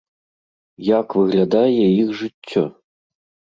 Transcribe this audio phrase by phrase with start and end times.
[0.87, 2.67] Як выглядае іх жыццё?